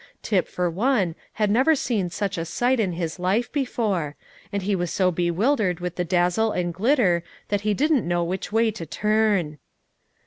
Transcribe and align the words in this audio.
Tip, 0.23 0.47
for 0.47 0.67
one, 0.67 1.13
had 1.33 1.51
never 1.51 1.75
seen 1.75 2.09
such 2.09 2.35
a 2.39 2.43
sight 2.45 2.79
in 2.79 2.93
his 2.93 3.19
life 3.19 3.51
before, 3.51 4.15
and 4.51 4.63
he 4.63 4.75
was 4.75 4.91
so 4.91 5.11
bewildered 5.11 5.79
with 5.79 5.95
the 5.95 6.03
dazzle 6.03 6.51
and 6.53 6.73
glitter 6.73 7.21
that 7.49 7.61
he 7.61 7.75
didn't 7.75 8.07
know 8.07 8.23
which 8.23 8.51
way 8.51 8.71
to 8.71 8.87
turn. 8.87 9.59